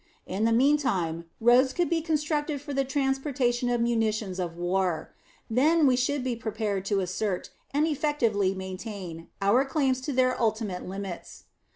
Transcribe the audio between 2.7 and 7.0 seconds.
the transportation of munitions of war. Then we should be prepared